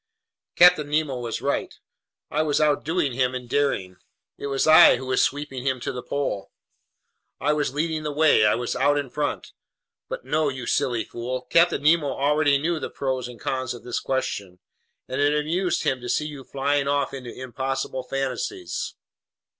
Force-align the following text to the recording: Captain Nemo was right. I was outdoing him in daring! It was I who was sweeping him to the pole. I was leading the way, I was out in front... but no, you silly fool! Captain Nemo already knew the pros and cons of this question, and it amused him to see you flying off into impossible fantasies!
Captain 0.55 0.89
Nemo 0.89 1.19
was 1.19 1.43
right. 1.43 1.75
I 2.31 2.41
was 2.41 2.59
outdoing 2.59 3.13
him 3.13 3.35
in 3.35 3.45
daring! 3.45 3.97
It 4.35 4.47
was 4.47 4.65
I 4.65 4.97
who 4.97 5.05
was 5.05 5.21
sweeping 5.21 5.63
him 5.63 5.79
to 5.79 5.91
the 5.91 6.01
pole. 6.01 6.49
I 7.39 7.53
was 7.53 7.75
leading 7.75 8.01
the 8.01 8.11
way, 8.11 8.43
I 8.43 8.55
was 8.55 8.75
out 8.75 8.97
in 8.97 9.11
front... 9.11 9.53
but 10.09 10.25
no, 10.25 10.49
you 10.49 10.65
silly 10.65 11.03
fool! 11.03 11.41
Captain 11.51 11.83
Nemo 11.83 12.07
already 12.07 12.57
knew 12.57 12.79
the 12.79 12.89
pros 12.89 13.27
and 13.27 13.39
cons 13.39 13.75
of 13.75 13.83
this 13.83 13.99
question, 13.99 14.57
and 15.07 15.21
it 15.21 15.37
amused 15.39 15.83
him 15.83 16.01
to 16.01 16.09
see 16.09 16.25
you 16.25 16.43
flying 16.43 16.87
off 16.87 17.13
into 17.13 17.29
impossible 17.31 18.01
fantasies! 18.01 18.95